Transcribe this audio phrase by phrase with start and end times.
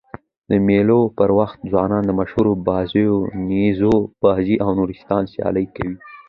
[0.49, 3.15] د مېلو پر وخت ځوانان د مشهورو بازيو:
[3.47, 3.93] نیزه
[4.23, 4.93] بازي او نورو
[5.33, 5.95] سيالۍ کوي.